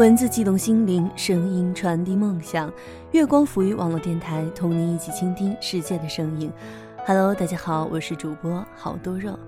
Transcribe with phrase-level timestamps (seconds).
[0.00, 2.72] 文字悸动心灵，声音传递梦想。
[3.10, 6.50] 月光浮于网络电台，同您一起倾听世界的声音。
[7.06, 9.38] Hello，大家好，我是主播好多肉。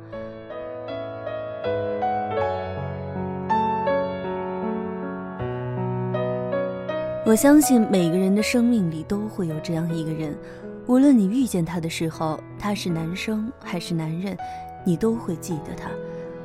[7.25, 10.37] 我相信每个人的生命里都会有这样一个人，
[10.87, 14.37] 无论你遇见他的时候他是男生还是男人，
[14.84, 15.89] 你都会记得他。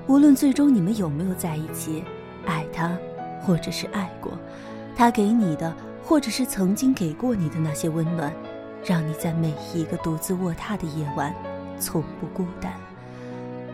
[0.08, 2.06] 无论最终你们有没有在一起，
[2.46, 2.98] 爱他。
[3.42, 4.32] 或者是爱过，
[4.96, 5.74] 他给你的，
[6.04, 8.34] 或者是曾经给过你的那些温暖，
[8.86, 11.34] 让你在每一个独自卧榻的夜晚，
[11.80, 12.74] 从不孤单。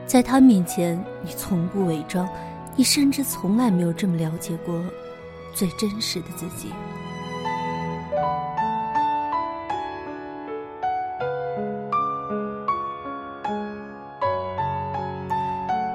[0.05, 2.27] 在他面前，你从不伪装，
[2.75, 4.83] 你甚至从来没有这么了解过
[5.53, 6.71] 最真实的自己。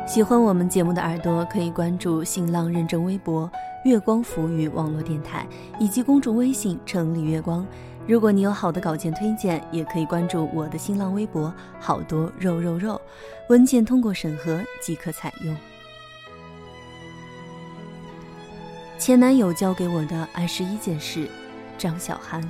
[0.09, 3.49] 喜欢我们节目的耳朵可以关注新浪认证微博
[3.85, 5.47] “月光浮语网络电台”
[5.79, 7.65] 以及公众微信“城里月光”。
[8.09, 12.99] 如果你有好的稿件推荐，也可以关注我的新浪微博“好多肉肉肉”，
[13.51, 15.55] 文件通过审核即可采用。
[18.99, 21.29] 前男友教给我的二十一件事，
[21.77, 22.43] 张小涵。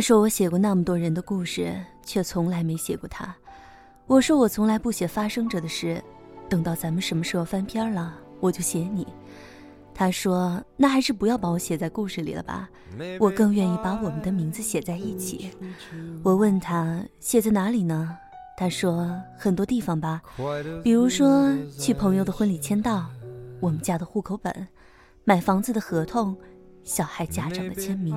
[0.00, 3.36] 他说：“我写过那么多人的故事，却从来没写过他。”
[4.08, 6.02] 我说：“我从来不写发生着的事，
[6.48, 9.06] 等到咱们什么时候翻篇了，我就写你。”
[9.92, 12.66] 他说：“那还是不要把我写在故事里了吧，
[13.18, 15.50] 我更愿意把我们的名字写在一起。”
[16.24, 18.16] 我问他：“写在哪里呢？”
[18.56, 20.22] 他说：“很多地方吧，
[20.82, 23.04] 比如说去朋友的婚礼签到，
[23.60, 24.66] 我们家的户口本，
[25.24, 26.34] 买房子的合同，
[26.84, 28.16] 小孩家长的签名。”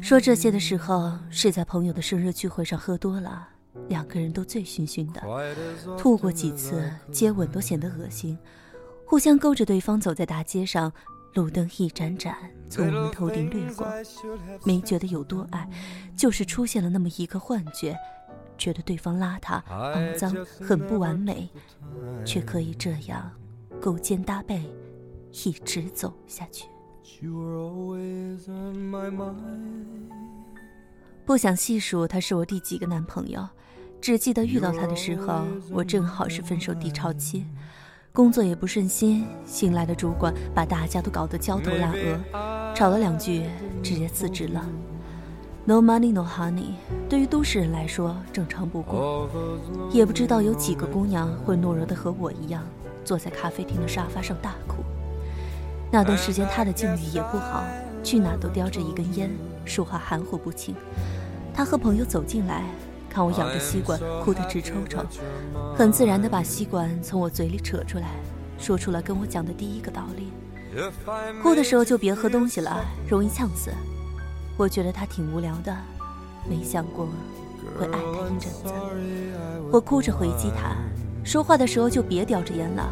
[0.00, 3.48] 说这些的时候，是在朋友的生日聚会上喝多了，
[3.88, 8.38] 两个人都醉醺醺的，吐过几次，接吻都显得恶心，
[9.06, 10.92] 互相勾着对方走在大街上，
[11.34, 12.36] 路灯一盏盏
[12.68, 13.86] 从我们头顶掠过，
[14.64, 15.68] 没觉得有多爱，
[16.16, 17.96] 就是出现了那么一个幻觉，
[18.58, 21.48] 觉得对方邋遢、肮脏、很不完美，
[22.24, 23.30] 却可以这样
[23.80, 24.62] 勾肩搭背，
[25.44, 26.66] 一直走下去。
[31.26, 33.46] 不想细数他是我第几个男朋友，
[34.00, 37.44] 只记得遇到他的时候，我正好是分手低潮期，
[38.10, 43.44] 工作也不顺心，新来的主管把大家都搞得焦头烂额，吵了两句，
[43.82, 44.64] 直接辞职了。
[45.66, 46.72] No money, no honey，
[47.08, 49.28] 对于都市人来说正常不过，
[49.92, 52.62] 也不知道有几个姑娘会懦弱的和我一样，
[53.04, 54.76] 坐在咖啡厅的沙发上大哭。
[55.94, 57.64] 那段时间，他的境遇也不好，
[58.02, 59.30] 去哪都叼着一根烟，
[59.64, 60.74] 说话含糊不清。
[61.54, 62.64] 他和朋友走进来，
[63.08, 64.98] 看我咬着吸管，哭得直抽抽，
[65.76, 68.16] 很自然地把吸管从我嘴里扯出来，
[68.58, 70.32] 说出了跟我讲的第一个道理：
[71.40, 73.70] 哭的时候就别喝东西了，容易呛死。
[74.56, 75.72] 我觉得他挺无聊的，
[76.50, 77.08] 没想过
[77.78, 78.68] 会爱他一阵子。
[79.70, 80.74] 我哭着回击他，
[81.22, 82.90] 说话的时候就别叼着烟了，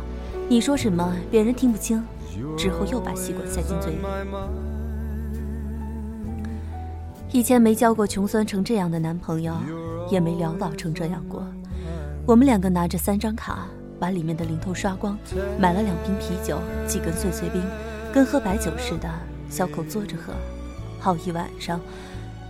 [0.48, 2.00] 你说什么别人听不清。
[2.56, 3.98] 之后又把吸管塞进嘴里。
[7.30, 9.54] 以前没交过穷酸成这样的男朋友，
[10.10, 11.46] 也没潦倒成这样过。
[12.26, 13.66] 我们两个拿着三张卡，
[13.98, 15.18] 把里面的零头刷光，
[15.58, 17.62] 买了两瓶啤酒、几根碎碎冰，
[18.12, 19.08] 跟喝白酒似的，
[19.48, 20.32] 小口嘬着喝，
[21.00, 21.80] 好一晚上。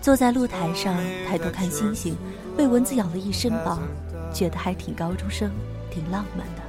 [0.01, 0.97] 坐在露台上
[1.29, 2.17] 抬头看星星，
[2.57, 3.79] 被蚊子咬了一身包，
[4.33, 5.49] 觉得还挺高中生，
[5.93, 6.62] 挺浪漫的。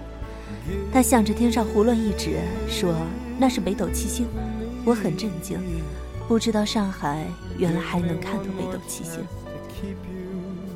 [0.92, 2.96] 他向着天上胡乱一指，说
[3.38, 4.28] ：“那是北斗七星。”
[4.86, 5.58] 我很震惊，
[6.28, 7.26] 不知道上海
[7.58, 9.24] 原来还能看到北斗七星。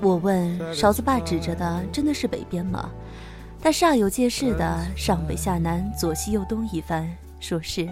[0.01, 2.89] 我问勺子爸指着的真的是北边吗？
[3.59, 7.09] 他煞有介事的上北下南左西右东一番，
[7.39, 7.89] 说是。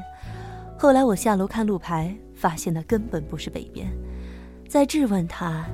[0.77, 3.87] 后来我下楼看路牌，发现那根本不是北边。
[4.69, 5.65] 再质问他，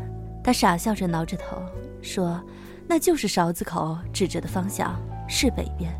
[0.43, 1.61] 他傻笑着挠着头，
[2.01, 2.41] 说
[2.87, 5.93] ：“那就是勺子口指着的方向是北边。”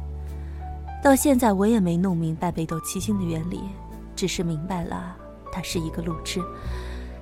[1.04, 3.62] 到现在我也没弄明白北斗七星的原理，
[4.16, 5.16] 只是明白了
[5.52, 6.40] 他是一个路痴，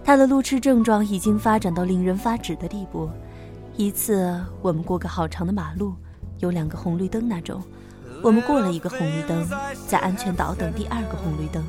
[0.03, 3.09] 他的路痴症状已经发展到令人发指的地步。
[3.77, 5.93] 一次我们过个好长的马路，
[6.39, 7.63] 有两个红绿灯那种，
[8.21, 9.47] 我们过了一个红绿灯，
[9.87, 11.63] 在安全岛等第二个红绿灯，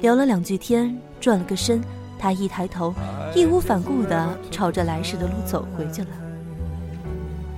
[0.00, 1.82] 聊了两句天，转了个身，
[2.20, 2.94] 他一抬头，
[3.34, 6.08] 义无反顾地朝着来时的路走回去了。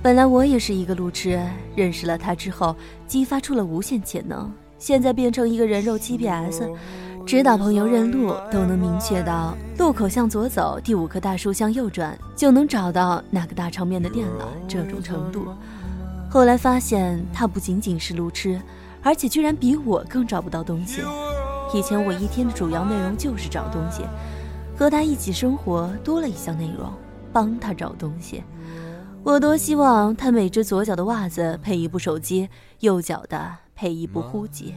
[0.05, 1.41] 本来我也是一个路痴，
[1.75, 2.75] 认识了他之后，
[3.07, 4.53] 激发出了无限潜能。
[4.77, 6.61] 现在变成一个人肉 GPS，
[7.25, 14.47] 指导朋友认路都能明确到路口向左走，第五棵大树向右转，就能找到那个大场面的店了。
[14.67, 15.47] 这种程度，
[16.29, 18.61] 后来发现他不仅仅是路痴，
[19.01, 21.01] 而且居然比我更找不到东西。
[21.73, 24.03] 以前我一天的主要内容就是找东西，
[24.77, 26.93] 和他一起生活多了一项内容，
[27.33, 28.43] 帮他找东西。
[29.25, 32.47] 我多希望他每只左脚的袜子配一部手机，
[32.81, 34.75] 右脚的配一部呼机。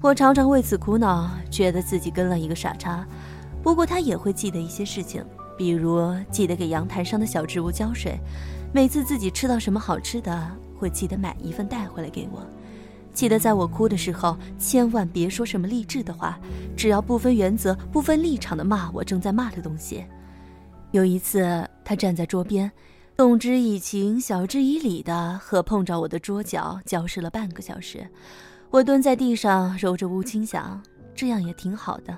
[0.00, 3.06] 我常常为此苦恼，觉得自己跟了一个傻叉。
[3.62, 5.24] 不过他也会记得一些事情，
[5.56, 8.18] 比如记得给阳台上的小植物浇水，
[8.72, 12.44] 每次自己吃到什么好吃的，会记得买一份带回来给我。
[13.14, 16.36] 记得在我哭的时候，千万别说什么励志的话，
[16.76, 20.04] 只要不分原则、不分立场的骂我正在骂的东西。
[20.90, 22.68] 有一次，他站在桌边，
[23.18, 28.06] 动之以情、晓之以理的和碰着我的桌角交涉了半个小时。
[28.70, 30.80] 我蹲在地上揉着乌青，想
[31.16, 32.16] 这样也挺好的。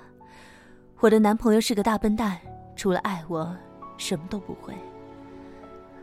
[0.98, 2.38] 我的男朋友是个大笨蛋，
[2.76, 3.50] 除了爱我，
[3.96, 4.74] 什么都不会。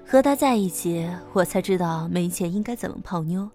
[0.04, 3.48] 和他在一起，我才知道没钱应该怎么泡妞。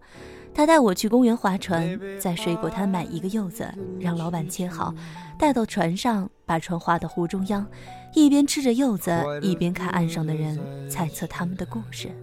[0.54, 3.66] 他带我去公园划船，在水果摊买一个柚子，
[3.98, 4.94] 让老板切好，
[5.36, 7.66] 带到船上，把船划到湖中央，
[8.12, 9.10] 一边吃着柚子，
[9.40, 12.14] 一边看岸上的人，猜测他们的故事。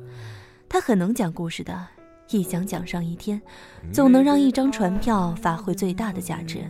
[0.69, 1.87] 他很能讲故事的。
[2.29, 3.41] 一讲讲上一天，
[3.91, 6.63] 总能让一张船票发挥最大的价值。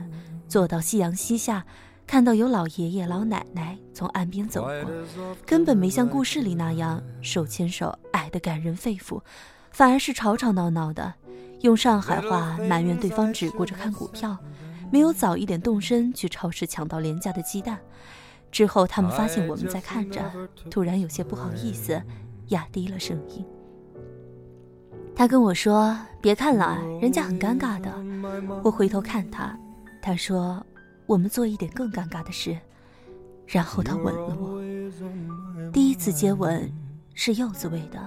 [0.47, 1.65] 坐到夕阳西下，
[2.07, 4.85] 看到有老爷爷老奶奶从岸边走过，
[5.45, 9.19] 根本没像故事里那样手牵手爱得感人肺腑，
[9.69, 11.13] 反而是吵吵闹闹的，
[11.59, 14.37] 用上海话埋怨对方只顾着看股票，
[14.91, 17.79] 没有早一点动身去超市抢到廉价的鸡蛋。
[18.51, 20.23] 之后他们发现我们在看着，
[20.71, 22.01] 突然有些不好意思，
[22.47, 23.45] 压低了声音。
[25.15, 27.93] 他跟我说：“别看了，人家很尴尬的。”
[28.63, 29.55] 我回头看他，
[30.01, 30.65] 他说
[31.05, 32.57] ：“我们做一点更尴尬的事。”
[33.45, 34.61] 然后他吻了我。
[35.71, 36.71] 第一次接吻
[37.13, 37.99] 是柚子味的，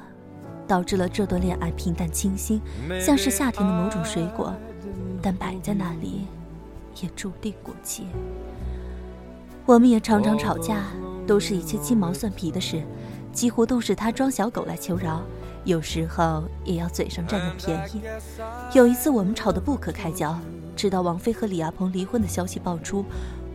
[0.67, 2.61] 导致了这段恋爱平淡清新，
[3.01, 4.55] 像是夏天的某种水果，
[5.21, 6.27] 但摆在那里
[7.01, 8.07] 也注定过期。
[9.65, 10.85] 我们也常常吵架，
[11.27, 12.83] 都是一些鸡毛蒜皮的事，
[13.33, 15.23] 几乎都是他装小狗来求饶。
[15.65, 18.03] 有时候也要嘴上占点便宜。
[18.75, 20.37] 有一次我们吵得不可开交，
[20.75, 23.05] 直到王菲和李亚鹏离婚的消息爆出，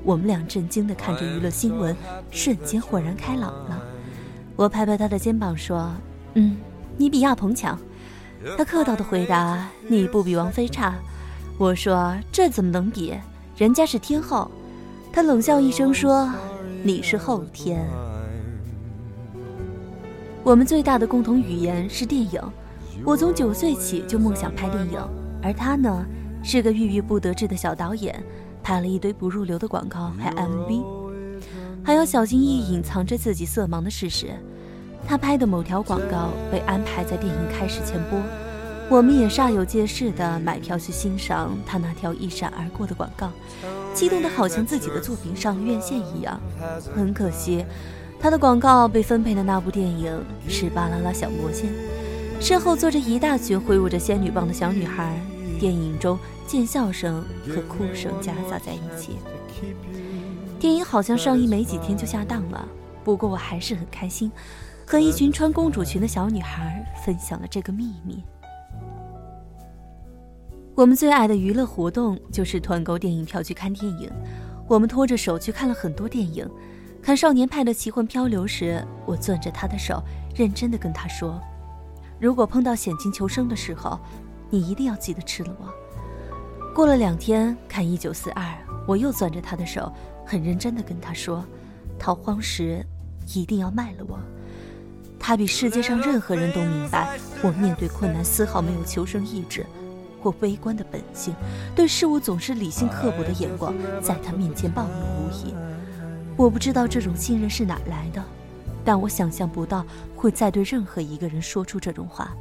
[0.05, 1.93] 我们俩震惊地看着娱乐新闻，
[2.31, 3.83] 瞬间豁然开朗了。
[4.55, 5.91] 我拍拍他的肩膀说
[6.35, 6.55] ：“嗯，
[6.95, 7.77] 你比亚鹏强。”
[8.57, 10.95] 他客套地回答：“你不比王菲差。”
[11.57, 13.15] 我说：“这怎么能比？
[13.57, 14.49] 人家是天后。”
[15.11, 16.31] 他冷笑一声说
[16.83, 17.83] ：“你是后天。”
[20.43, 22.39] 我们最大的共同语言是电影。
[23.03, 24.99] 我从九岁起就梦想拍电影，
[25.41, 26.05] 而他呢，
[26.43, 28.23] 是个郁郁不得志的小导演，
[28.61, 30.83] 拍了一堆不入流的广告，还 MV，
[31.83, 34.27] 还要小心翼翼隐藏着自己色盲的事实。
[35.07, 38.19] 他拍的某条广告被安排在电影开始前播，
[38.89, 43.31] 我们也煞有介事的买票去欣赏他那条一闪而过的广告，
[43.93, 46.39] 激动的好像自己的作品上了院线一样。
[46.95, 47.65] 很可惜。
[48.19, 51.69] 他的广告被分配的那部电影是《巴啦啦小魔仙》，
[52.39, 55.19] 身后坐着一大群挥舞着仙女棒的小女孩。
[55.59, 56.17] 电影中
[56.47, 59.17] 见笑声和哭声夹杂在一起。
[60.59, 62.67] 电影好像上映没几天就下档了，
[63.03, 64.31] 不过我还是很开心，
[64.85, 68.23] 和一群穿公主裙的小女孩分享了这个秘密。
[70.77, 74.07] 我们最爱的娱乐活动就是团购电影票去看电影，
[74.67, 76.47] 我们拖着手去看了很多电影。
[77.01, 79.99] 看《少年派的奇幻漂流》时，我攥着他的手，
[80.35, 81.41] 认真的跟他说
[82.21, 83.99] ：“如果碰到险境求生的时候，
[84.51, 85.67] 你一定要记得吃了我。”
[86.75, 88.43] 过了两天看《一九四二》，
[88.87, 89.91] 我又攥着他的手，
[90.27, 91.43] 很认真的跟他说
[91.97, 92.85] ：“逃荒时
[93.33, 94.19] 一定要卖了我。”
[95.19, 99.65] 他比世界上任何人都明白，我面对困难丝毫没有求生意志，
[100.27, 101.33] 我悲观的本性，
[101.73, 105.53] 对事物总是理性刻薄的眼光，在他面前暴露无遗。
[106.35, 108.21] 我不知道这种信任是哪来的，
[108.83, 109.85] 但我想象不到
[110.17, 112.35] 会再对任何一个人说出这种话。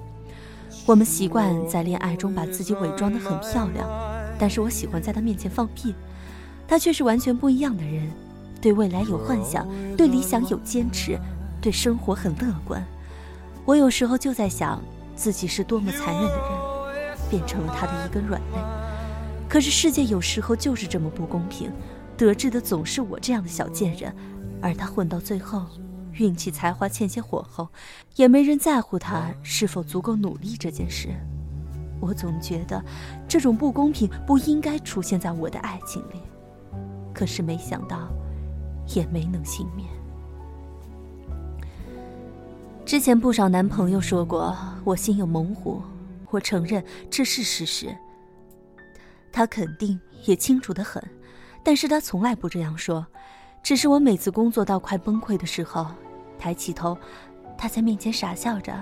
[0.85, 3.88] 我们习惯在恋爱中把自己伪装得很漂亮，
[4.37, 5.95] 但是我喜欢在他面前放屁。
[6.66, 8.11] 他却是完全不一样的人，
[8.61, 9.64] 对未来有幻想，
[9.97, 11.16] 对理想有坚持，
[11.61, 12.85] 对生活很乐观。
[13.64, 14.83] 我有时候就在想，
[15.14, 16.65] 自己是多么残忍的人，
[17.30, 18.59] 变成了他的一根软肋。
[19.49, 21.71] 可是世界有时候就是这么不公平。
[22.16, 24.14] 得志的总是我这样的小贱人，
[24.62, 25.66] 而他混到最后，
[26.14, 27.68] 运气才华欠些火候，
[28.14, 31.11] 也没人在乎他是否足够努力这件事。
[32.00, 32.83] 我总觉得，
[33.28, 36.23] 这种不公平不应该出现在我的爱情里。
[37.12, 38.09] 可是没想到，
[38.95, 39.87] 也没能幸免。
[42.87, 45.83] 之前不少男朋友说过我心有猛虎，
[46.37, 47.97] 我承认这是事实。
[49.33, 51.02] 他肯定也清楚的很，
[51.64, 53.07] 但是他从来不这样说，
[53.62, 55.87] 只是我每次工作到快崩溃的时候，
[56.38, 56.97] 抬起头，
[57.57, 58.73] 他在面前傻笑着，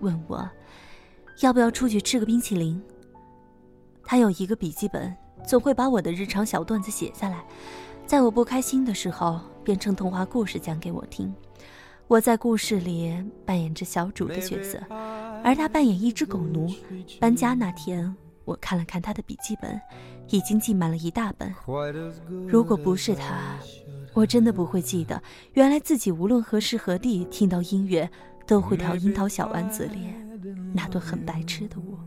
[0.00, 0.48] 问我，
[1.42, 2.80] 要不要出去吃个冰淇淋。
[4.04, 5.14] 他有一个笔记本，
[5.46, 7.44] 总会把我的日常小段子写下来，
[8.06, 11.34] 在我不开心的时候，变成童话故事讲给我听。
[12.06, 13.14] 我在故事里
[13.46, 14.78] 扮演着小主的角色，
[15.42, 16.70] 而他扮演一只狗奴。
[17.18, 19.80] 搬家那天，我看了看他的笔记本，
[20.28, 21.52] 已经记满了一大本。
[22.46, 23.56] 如果不是他，
[24.12, 25.20] 我真的不会记得，
[25.54, 28.08] 原来自己无论何时何地听到音乐，
[28.46, 30.12] 都会跳《樱桃小丸子》里
[30.74, 31.98] 那段很白痴的舞。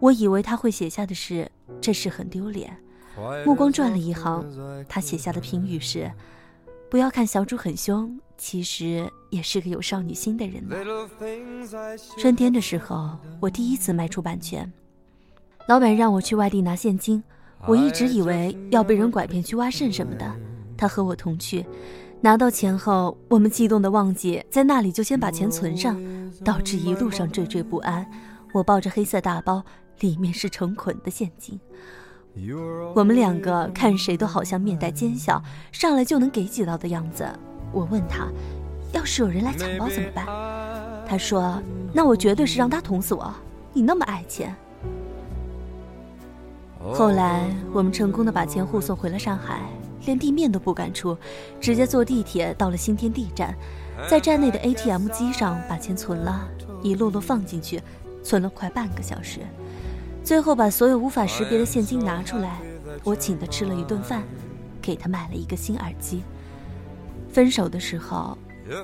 [0.00, 1.48] 我以为他会写下的是
[1.80, 2.76] “这事很丢脸”。
[3.46, 4.44] 目光转了一行，
[4.88, 6.10] 他写下的评语是
[6.90, 10.74] ：“不要看小主很凶。”其实也是个有少女心的人呢。
[12.18, 14.70] 春天的时候，我第一次卖出版权，
[15.68, 17.22] 老板让我去外地拿现金，
[17.68, 20.28] 我一直以为要被人拐骗去挖肾什么的。
[20.76, 21.64] 他和我同去，
[22.20, 25.96] 拿到钱后，我们激动的忘记在那里就先把钱存上，
[26.44, 28.04] 导致一路上惴惴不安。
[28.52, 29.64] 我抱着黑色大包，
[30.00, 31.60] 里面是成捆的现金。
[32.92, 37.24] 我们两个看谁都好像面带奸笑，上来就能给几刀的样子。
[37.72, 38.28] 我问他，
[38.92, 40.26] 要是有人来抢包怎么办？
[41.06, 41.60] 他说
[41.92, 43.32] ：“那我绝对是让他捅死我。
[43.72, 44.54] 你那么爱钱。”
[46.92, 49.60] 后来我们成功的把钱护送回了上海，
[50.04, 51.16] 连地面都不敢出，
[51.60, 53.54] 直接坐地铁到了新天地站，
[54.08, 56.48] 在站内的 ATM 机上把钱存了，
[56.82, 57.80] 一摞摞放进去，
[58.22, 59.40] 存了快半个小时，
[60.24, 62.58] 最后把所有无法识别的现金拿出来，
[63.04, 64.22] 我请他吃了一顿饭，
[64.80, 66.22] 给他买了一个新耳机。
[67.32, 68.36] 分手的时候，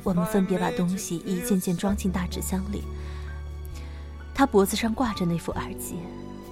[0.02, 2.82] 我们分别把东西一件件装进大纸箱里。
[4.34, 5.96] 他脖子上挂着那副耳机，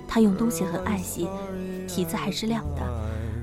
[0.07, 1.29] 他用东西很爱惜，
[1.89, 2.83] 皮子还是亮的，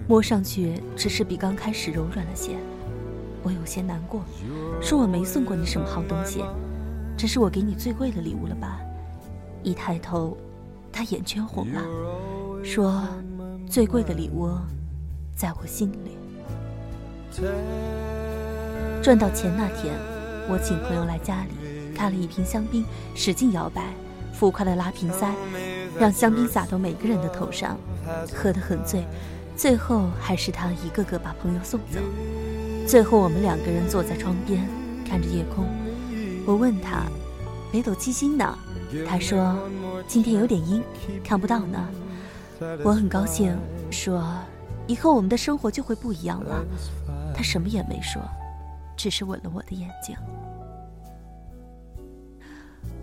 [0.07, 2.57] 摸上去只是比刚开始柔软了些。
[3.41, 4.21] 我有些难过，
[4.81, 6.43] 说我没送过你什么好东西，
[7.17, 8.79] 这是我给你最贵的礼物了吧？
[9.63, 10.37] 一抬头，
[10.91, 11.81] 他眼圈红了，
[12.63, 13.07] 说
[13.67, 14.49] ：“最贵的礼物，
[15.35, 16.17] 在我心里。”
[19.03, 19.93] 赚到钱那天，
[20.47, 23.93] 我请朋友来家里，开了一瓶香槟，使劲摇摆，
[24.31, 25.29] 浮夸的拉瓶塞，
[25.99, 27.77] 让香槟洒到每个人的头上，
[28.33, 29.05] 喝得很醉。
[29.57, 31.99] 最后还是他一个个把朋友送走。
[32.87, 34.65] 最后我们两个人坐在窗边，
[35.05, 35.65] 看着夜空。
[36.45, 37.03] 我问他
[37.73, 38.57] ：“北斗七星呢？”
[39.05, 39.59] 他说
[40.07, 40.81] ：“今天有点阴，
[41.25, 41.89] 看不到呢。”
[42.85, 43.53] 我很高兴，
[43.91, 44.25] 说
[44.87, 46.63] ：“以后我们的生活就会不一样了。”
[47.35, 48.21] 他什么也没说。
[48.95, 50.15] 只是吻了我的眼睛。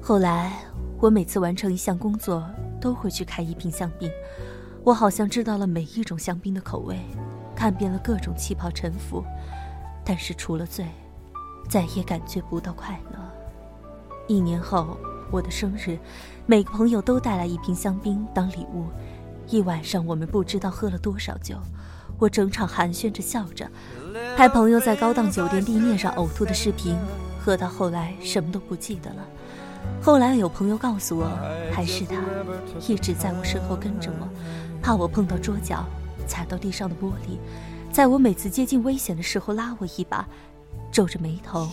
[0.03, 0.53] 后来，
[0.99, 2.45] 我每次完成一项工作，
[2.81, 4.11] 都会去开一瓶香槟。
[4.83, 6.99] 我好像知道了每一种香槟的口味，
[7.55, 9.23] 看遍了各种气泡沉浮，
[10.05, 10.87] 但是除了醉，
[11.69, 13.19] 再也感觉不到快乐。
[14.27, 14.97] 一年后，
[15.31, 15.99] 我的生日，
[16.47, 18.87] 每个朋友都带来一瓶香槟当礼物。
[19.47, 21.57] 一晚上，我们不知道喝了多少酒。
[22.21, 23.67] 我整场寒暄着笑着，
[24.37, 26.95] 拍朋友在高档酒店地面上呕吐的视频，
[27.43, 29.27] 喝到后来什么都不记得了。
[30.03, 31.31] 后来有朋友告诉我，
[31.73, 32.17] 还是他
[32.87, 34.29] 一直在我身后跟着我，
[34.83, 35.83] 怕我碰到桌角，
[36.27, 37.39] 踩到地上的玻璃，
[37.91, 40.29] 在我每次接近危险的时候拉我一把，
[40.93, 41.71] 皱着眉头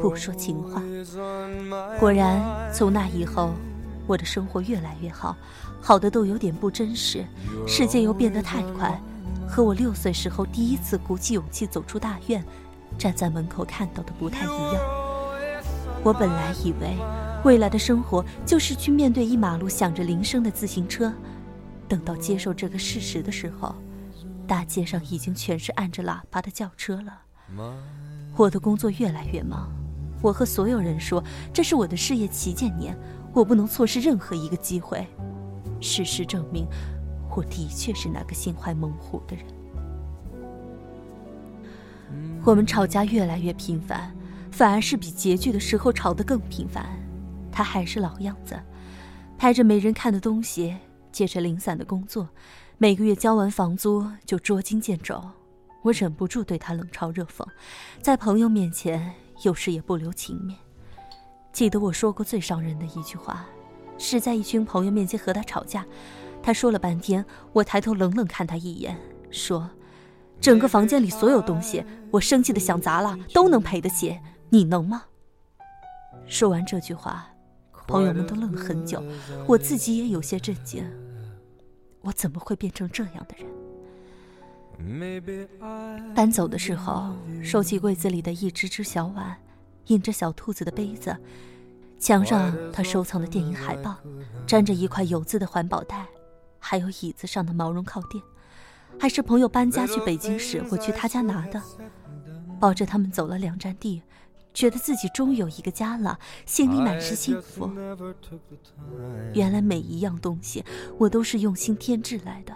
[0.00, 0.80] 不说情话。
[1.98, 2.40] 果然，
[2.72, 3.50] 从那以后，
[4.06, 5.36] 我的生活越来越好，
[5.80, 7.24] 好的都有点不真实，
[7.66, 9.02] 世界又变得太快。
[9.52, 12.42] 和我六岁时候第一次鼓起勇气走出大院，
[12.96, 14.82] 站在门口看到的不太一样。
[16.02, 16.96] 我本来以为
[17.44, 21.12] 未来的生活就是去面对一马路响着铃声的自行车，
[21.86, 23.74] 等到接受这个事实的时候，
[24.46, 27.20] 大街上已经全是按着喇叭的轿车了。
[28.34, 29.70] 我的工作越来越忙，
[30.22, 32.96] 我和所有人说这是我的事业旗舰年，
[33.34, 35.06] 我不能错失任何一个机会。
[35.78, 36.66] 事实证明。
[37.34, 39.46] 我的确是那个心怀猛虎的人。
[42.44, 44.14] 我们吵架越来越频繁，
[44.50, 46.86] 反而是比拮据的时候吵得更频繁。
[47.50, 48.58] 他还是老样子，
[49.38, 50.76] 拍着没人看的东西，
[51.10, 52.28] 接着零散的工作，
[52.78, 55.22] 每个月交完房租就捉襟见肘。
[55.82, 57.46] 我忍不住对他冷嘲热讽，
[58.00, 60.58] 在朋友面前有时也不留情面。
[61.52, 63.46] 记得我说过最伤人的一句话，
[63.98, 65.84] 是在一群朋友面前和他吵架。
[66.42, 68.98] 他说了半天，我抬头冷冷看他一眼，
[69.30, 69.70] 说
[70.40, 74.18] ：“整个房间里所有东西，我生气的想砸了，都能赔得起。
[74.50, 75.04] 你能吗？
[76.26, 77.26] 说完这句话，
[77.86, 79.02] 朋友们都愣了很久，
[79.46, 80.84] 我自己也有些震惊。
[82.00, 83.46] 我怎么会变成这样的人？
[86.14, 89.36] 搬走的时候，收起柜子里的一只只小碗，
[89.86, 91.16] 印着小兔子的杯子，
[92.00, 93.96] 墙上他收藏的电影海报，
[94.48, 96.06] 粘着一块有字的环保袋，
[96.64, 98.22] 还有椅子上的毛绒靠垫，
[98.98, 101.60] 还是朋友搬家去北京时我去他家拿的。
[102.60, 104.00] 抱着他们走了两站地，
[104.54, 106.16] 觉得自己终于有一个家了，
[106.46, 107.68] 心里满是幸福。
[109.34, 110.64] 原来每一样东西
[110.96, 112.54] 我都是用心添置来的。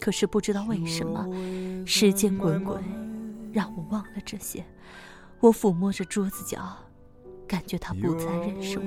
[0.00, 1.24] 可是不知道为什么，
[1.86, 2.82] 时间滚滚，
[3.52, 4.64] 让我忘了这些。
[5.38, 6.76] 我抚摸着桌子角，
[7.46, 8.84] 感觉他不再认识我。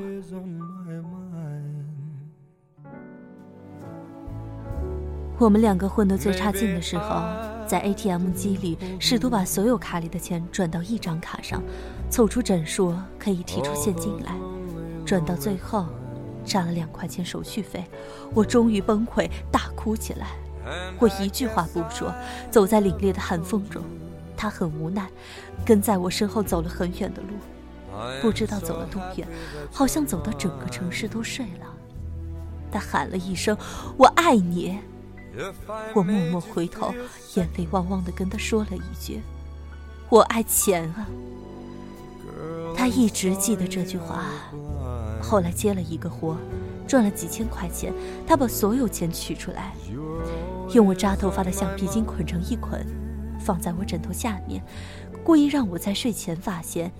[5.39, 7.21] 我们两个混得最差劲的时候，
[7.67, 11.61] 在 ATM 机里试图把所有卡里的钱转到一张卡上，
[12.09, 14.33] 凑出整数可以提出现金来。
[15.05, 15.85] 转到最后，
[16.43, 17.85] 差了两块钱手续费，
[18.33, 20.27] 我终于崩溃，大哭起来。
[20.97, 22.11] 我一句话不说，
[22.49, 23.83] 走在凛冽的寒风中。
[24.35, 25.07] 他很无奈，
[25.63, 27.27] 跟在我身后走了很远的路，
[28.21, 29.27] 不知道走了多远，
[29.71, 31.67] 好像走到整个城市都睡了。
[32.71, 33.57] 他喊了一声
[33.97, 34.77] “我爱你”，
[35.93, 36.93] 我默默回头，
[37.35, 39.21] 眼泪汪汪地跟他说了一句
[40.09, 41.07] ：“我爱钱啊。”
[42.75, 44.25] 他一直记得这句话。
[45.21, 46.37] 后来接了一个活，
[46.87, 47.93] 赚了几千块钱，
[48.25, 49.73] 他把所有钱取出来。
[50.73, 52.85] 用我扎头发的橡皮筋捆成一捆，
[53.39, 54.63] 放在我枕头下面，
[55.23, 56.91] 故意让我在睡前发现，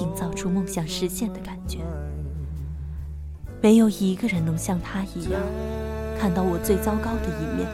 [0.00, 1.78] 营造出梦想实现的感觉。
[3.60, 5.42] 没有一个人能像他一样，
[6.20, 7.68] 看到我最糟糕的一面。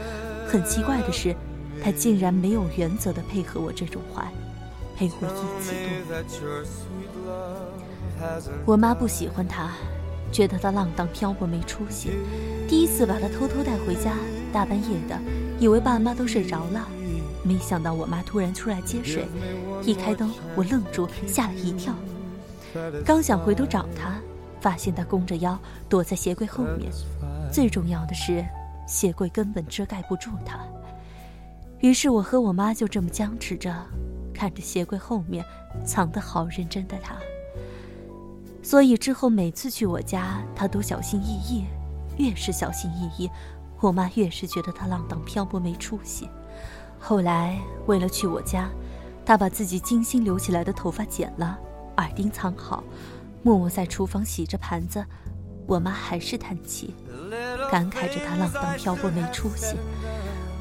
[0.47, 1.35] 很奇怪的是，
[1.83, 4.31] 他竟然没有原则的配合我这种坏，
[4.97, 5.31] 陪我一
[5.63, 5.73] 起
[7.13, 7.25] 度。
[8.65, 9.71] 我妈不喜欢他。
[10.33, 12.11] 觉得他浪荡漂泊没出息，
[12.69, 14.17] 第一次把他偷偷带回家，
[14.53, 15.17] 大半夜的，
[15.61, 16.89] 以为爸妈都睡着了，
[17.45, 19.29] 没想到我妈突然出来接水，
[19.85, 21.95] 一开灯我愣住，吓了一跳，
[23.05, 24.17] 刚想回头找他，
[24.61, 25.57] 发现他弓着腰
[25.89, 26.91] 躲在鞋柜后面，
[27.55, 28.45] 最重要的是
[28.85, 30.59] 鞋柜根本遮盖不住他，
[31.79, 33.73] 于是我和我妈就这么僵持着，
[34.35, 35.45] 看着鞋柜后面
[35.87, 37.15] 藏得好认真的他。
[38.61, 41.65] 所以之后每次去我家，他都小心翼翼。
[42.19, 43.31] 越是小心翼翼，
[43.79, 46.29] 我妈越是觉得他浪荡漂泊没出息。
[46.99, 48.69] 后来为了去我家，
[49.25, 51.57] 他把自己精心留起来的头发剪了，
[51.99, 52.83] 耳钉藏好，
[53.45, 55.07] 默默在厨房洗着盘子。
[55.67, 56.95] 我妈还是叹气，
[57.71, 59.77] 感慨着他浪荡漂泊没出息。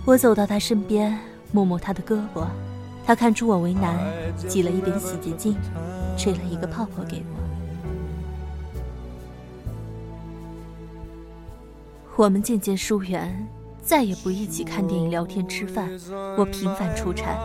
[0.06, 1.18] 我走到他身边，
[1.52, 2.46] 摸摸他的胳膊，
[3.06, 3.98] 他看出我为难，
[4.48, 5.58] 挤了一点洗洁精，
[6.18, 7.44] 吹了一个泡泡给我。
[12.16, 13.48] 我们渐渐疏远，
[13.82, 15.90] 再也不一起看电影、聊天、吃饭。
[16.38, 17.38] 我频繁出差，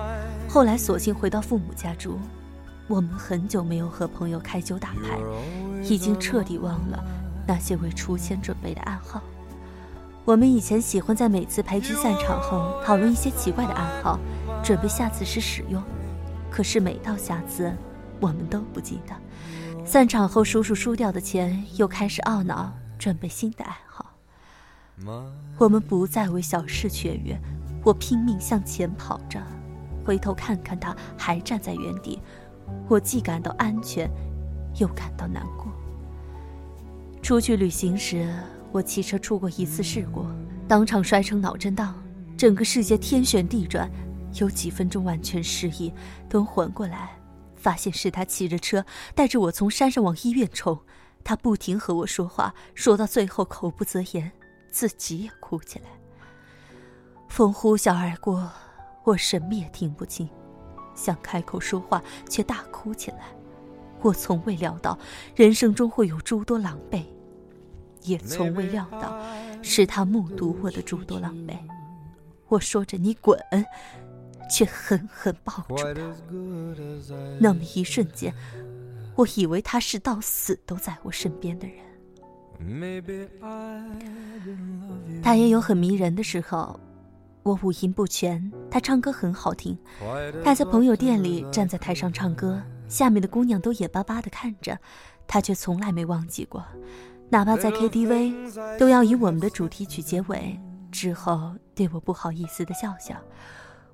[0.48, 2.18] 后来索性回到父母家住。
[2.86, 5.18] 我们很久没有和朋友开酒打牌，
[5.82, 7.02] 已经彻底忘了
[7.48, 9.22] 那些为出千准备的暗号。
[10.26, 14.20] 我们以前喜欢在每次牌局散场后讨论一些奇怪的暗号，
[14.62, 15.82] 准备下次时使用。
[16.50, 17.74] 可是每到下次，
[18.20, 19.86] 我们都不记得。
[19.86, 24.04] 散场后叔叔输掉的钱，又开始懊恼，准备新的暗号。
[25.56, 27.40] 我们不再为小事雀跃，
[27.82, 29.40] 我拼命向前跑着，
[30.04, 32.20] 回头看看他还站在原地，
[32.86, 34.10] 我既感到安全，
[34.78, 35.72] 又感到难过。
[37.28, 38.26] 出去旅行时，
[38.72, 40.24] 我骑车出过一次事故，
[40.66, 41.94] 当场摔成脑震荡，
[42.38, 43.86] 整个世界天旋地转，
[44.36, 45.92] 有几分钟完全失忆，
[46.26, 47.10] 等缓过来，
[47.54, 48.82] 发现是他骑着车
[49.14, 50.80] 带着我从山上往医院冲，
[51.22, 54.32] 他不停和我说话，说到最后口不择言。
[54.70, 55.84] 自己也哭起来，
[57.28, 58.50] 风呼啸而过，
[59.04, 60.26] 我什么也听不清，
[60.94, 63.18] 想开口说话却大哭起来。
[64.00, 64.98] 我从未料到
[65.36, 67.04] 人生中会有诸多狼狈，
[68.02, 69.18] 也从未料到
[69.62, 71.56] 是他目睹我的诸多狼狈。
[72.48, 73.38] 我说着“你滚”，
[74.50, 75.94] 却狠狠抱住他。
[77.38, 78.34] 那么一瞬间，
[79.14, 81.76] 我以为他是到死都在我身边的人。
[85.22, 86.80] 他也有很迷人的时候，
[87.42, 89.78] 我五音不全，他唱歌很好听。
[90.42, 94.76] 他在朋友店里站在台上唱歌，下面的姑娘都眼巴巴地看着，
[95.26, 96.64] 他却从来没忘记过。
[97.30, 100.58] 哪怕在 KTV，都要以我们的主题曲结尾，
[100.90, 103.14] 之后对我不好意思的笑笑。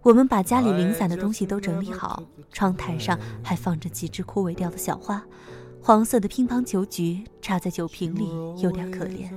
[0.03, 5.20] 我们把家里零散的东西都整理好，窗台上还放着几只枯萎掉的小花，
[5.83, 8.29] 黄色的乒乓球菊插在酒瓶里，
[8.62, 9.29] 有点可怜。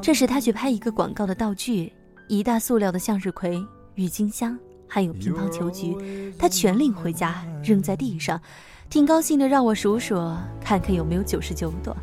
[0.00, 1.92] 这时他去拍一个广告的道具，
[2.26, 4.58] 一大塑料的向日葵、郁金香，
[4.88, 5.94] 还有乒乓球菊，
[6.36, 8.40] 他全领回家扔在地上，
[8.90, 10.16] 挺高兴的，让我数数，
[10.60, 11.96] 看看有没有九十九朵。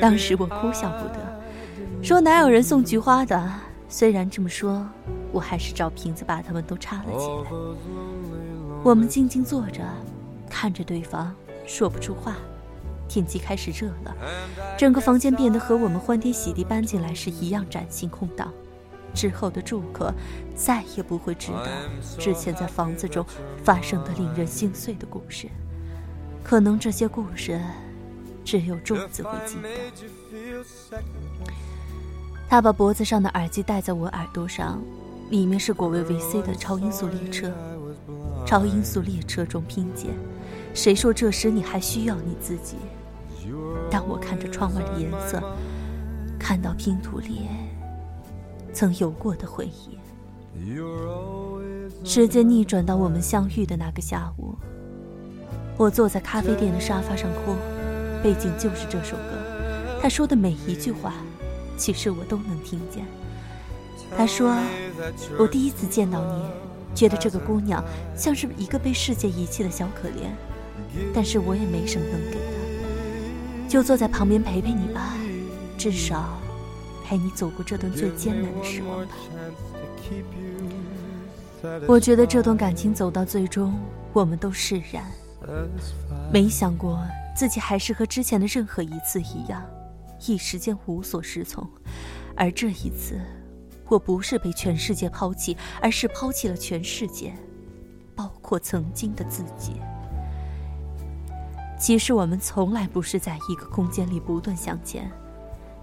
[0.00, 1.40] 当时我哭笑不得，
[2.02, 3.50] 说哪有人送菊花的？
[3.88, 4.86] 虽然这么说。
[5.30, 7.60] 我还是找瓶子把它们都插了起来。
[8.82, 9.82] 我们静静坐着，
[10.48, 11.34] 看着对方，
[11.66, 12.36] 说不出话。
[13.06, 14.16] 天气开始热了，
[14.78, 18.50] 整个房间变得和我们欢天喜地搬进来时一样崭新空荡。
[19.14, 20.12] 之后的住客
[20.54, 21.66] 再也不会知道
[22.18, 23.22] 之前在房子中
[23.62, 25.46] 发生的令人心碎的故事。
[26.42, 27.60] 可能这些故事，
[28.48, 29.68] 只有柱子会记得。
[32.48, 34.80] 他把脖子上的耳机戴在我耳朵上。
[35.28, 37.52] 里面是果味 VC 的超音速列车，
[38.46, 40.06] 超音速列车中拼接。
[40.72, 42.76] 谁说这时你还需要你自己？
[43.90, 45.42] 当我看着窗外的颜色，
[46.38, 47.42] 看到拼图里
[48.72, 49.98] 曾有过的回忆。
[52.02, 54.56] 时间逆转到我们相遇的那个下午，
[55.76, 57.54] 我坐在咖啡店的沙发上哭，
[58.22, 60.00] 背景就是这首歌。
[60.00, 61.14] 他说的每一句话，
[61.76, 63.04] 其实我都能听见。
[64.16, 64.56] 他说
[65.38, 66.42] ：“我第一次见到你，
[66.94, 67.84] 觉得这个姑娘
[68.16, 70.30] 像是一个被世界遗弃的小可怜，
[71.12, 75.14] 但是我也没什么能给的，就坐在旁边陪陪你吧，
[75.76, 76.38] 至少
[77.04, 79.14] 陪你走过这段最艰难的时光吧。”
[81.86, 83.74] 我觉得这段感情走到最终，
[84.12, 85.04] 我们都释然，
[86.32, 86.98] 没想过
[87.38, 89.64] 自己还是和之前的任何一次一样，
[90.26, 91.64] 一时间无所适从，
[92.36, 93.16] 而这一次。
[93.86, 97.32] 我不是被全世界抛弃，而是抛弃了全世界，
[98.16, 99.74] 包括曾经的自己。
[101.78, 105.08] 其实我们从来不是在一个空间里不断向前，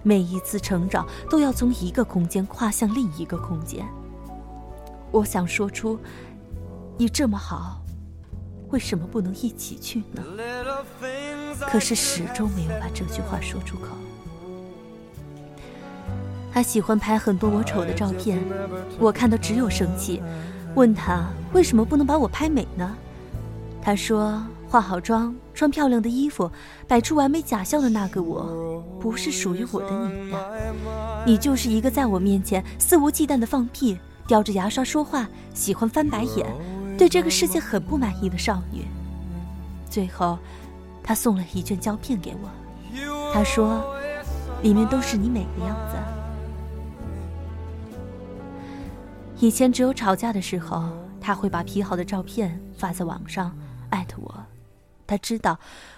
[0.02, 3.88] 每一次成长都要从一个空间跨向另一个空间。
[5.10, 5.98] 我想说出，
[6.98, 7.80] 你这么好，
[8.68, 10.22] 为什么不能一起去呢？
[11.60, 13.88] 可是始终没有把这句话说出口。
[16.52, 18.38] 他喜欢拍很多我丑的照片，
[18.98, 20.22] 我看到只有生气，
[20.74, 22.96] 问他为什么不能把我拍美呢？
[23.82, 26.50] 他说化好妆，穿漂亮的衣服，
[26.88, 30.38] 摆出完美假笑的那个我，不是属于我的你呀，
[31.26, 36.46] 你就是一个在我面前肆无忌惮的放屁、叼着牙刷说话、喜欢翻白眼、
[36.96, 38.86] 对这个世界很不满意的少女。
[39.90, 40.38] 最后，
[41.06, 42.50] 他送了一卷胶片给我，
[43.32, 43.94] 他说
[44.62, 45.96] 里面都是你美的样子。
[49.38, 50.90] 以前只有吵架的时候，
[51.20, 53.56] 他会把 P 好的照片发在网上，
[53.90, 54.34] 艾特我。
[55.06, 55.56] 他知道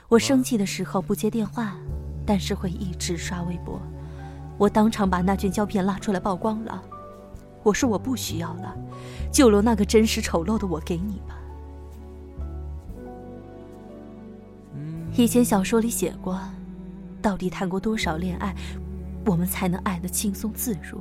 [0.08, 1.74] 我生气的时候不接电话，
[2.26, 3.80] 但是会一直刷微博。
[4.58, 6.82] 我当场把那卷胶片拉出来曝光了。
[7.62, 8.76] 我说我不需要了，
[9.32, 11.38] 就留那个真实丑陋的我给你吧。
[15.18, 16.40] 以前小说里写过，
[17.20, 18.54] 到底谈过多少恋爱，
[19.26, 21.00] 我们才能爱得轻松自如？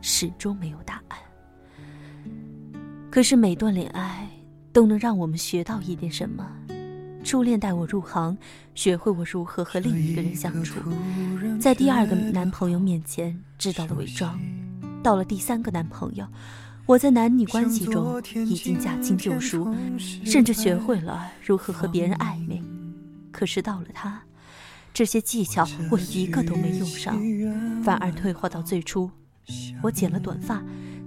[0.00, 1.18] 始终没有答案。
[3.10, 4.26] 可是每段恋爱
[4.72, 6.50] 都能让我们学到一点什么。
[7.22, 8.34] 初恋带我入行，
[8.74, 10.80] 学会我如何和另一个人相处，
[11.60, 14.40] 在第二个男朋友面前知道了伪装，
[15.02, 16.26] 到了第三个男朋友，
[16.86, 19.74] 我在男女关系中已经驾轻就熟，
[20.24, 22.62] 甚至学会了如何和别人暧昧。
[23.36, 24.22] 可是到了他，
[24.94, 27.20] 这些技巧我一个都没用上，
[27.82, 29.10] 反而退化到最初。
[29.82, 30.62] 我剪了短发，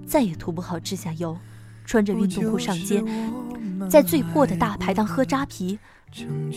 [0.06, 1.36] 再也涂不好指甲油。
[1.86, 3.04] 穿着运动裤上街，
[3.90, 5.80] 在最破的大排档喝扎啤。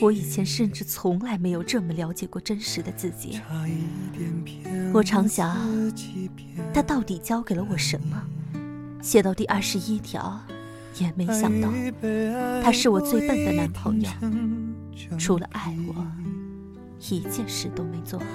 [0.02, 3.40] 我以前甚至从来没有这么了解过真实的自己。
[4.92, 5.56] 我常想，
[6.74, 8.22] 他到底教给了我什么？
[9.00, 10.38] 写到第二十一条，
[10.98, 11.72] 也没想到，
[12.62, 14.11] 他是我最笨的男朋友。
[15.18, 15.94] 除了爱我，
[17.11, 18.26] 一件事都没做好。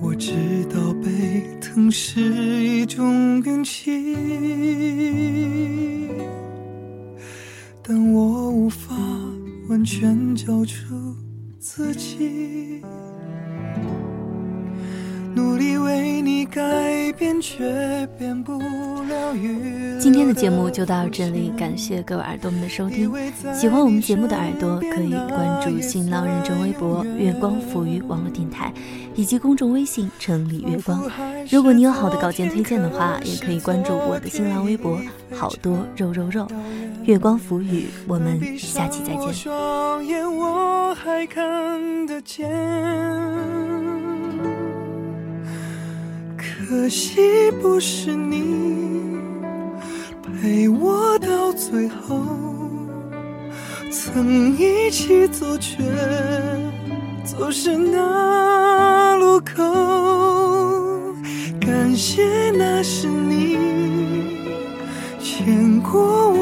[0.00, 0.32] 我知
[0.64, 4.04] 道被疼是一种运气，
[7.82, 8.96] 但我无法
[9.68, 11.14] 完全交出
[11.60, 12.82] 自己，
[15.34, 16.12] 努力为。
[16.22, 16.62] 你改
[17.18, 19.34] 变，却变不了
[19.98, 23.12] 今天的节目就到这里，感谢各位耳朵们的收听。
[23.52, 28.72] 喜欢我们节目的耳朵可以关注新浪认证微博“月光抚育网络电台”
[29.16, 31.10] 以及公众微信“城里月光”。
[31.50, 35.00] 如果你有好的稿件推荐的话，也可以关注我的新浪微博
[35.34, 36.46] “好多肉肉肉”。
[37.02, 39.34] 月光抚育，我们下期再见。
[46.82, 49.16] 可惜不是你。
[50.40, 52.26] 陪我到最后，
[53.88, 55.80] 曾一起走，却
[57.24, 59.62] 走失那路口。
[61.60, 63.56] 感谢那是你
[65.20, 66.41] 牵过我